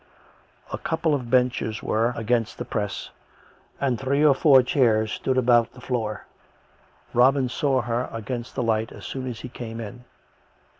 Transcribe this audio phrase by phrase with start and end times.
[0.73, 3.11] A couple of benches were against the press,
[3.79, 6.25] and three or four chairs stood about the floor.
[7.13, 10.03] Robin saw her against the light as soon as he came in.